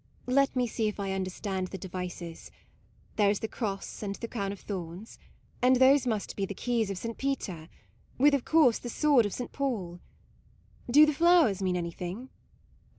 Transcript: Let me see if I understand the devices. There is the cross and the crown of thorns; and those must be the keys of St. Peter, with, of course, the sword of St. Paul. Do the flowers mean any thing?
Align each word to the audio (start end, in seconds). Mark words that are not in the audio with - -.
Let 0.25 0.55
me 0.55 0.65
see 0.65 0.87
if 0.87 0.99
I 0.99 1.11
understand 1.11 1.67
the 1.67 1.77
devices. 1.77 2.49
There 3.17 3.29
is 3.29 3.39
the 3.41 3.47
cross 3.47 4.01
and 4.01 4.15
the 4.15 4.27
crown 4.27 4.51
of 4.51 4.61
thorns; 4.61 5.19
and 5.61 5.75
those 5.75 6.07
must 6.07 6.35
be 6.35 6.43
the 6.43 6.55
keys 6.55 6.89
of 6.89 6.97
St. 6.97 7.19
Peter, 7.19 7.69
with, 8.17 8.33
of 8.33 8.43
course, 8.43 8.79
the 8.79 8.89
sword 8.89 9.27
of 9.27 9.33
St. 9.35 9.51
Paul. 9.51 9.99
Do 10.89 11.05
the 11.05 11.13
flowers 11.13 11.61
mean 11.61 11.77
any 11.77 11.91
thing? 11.91 12.31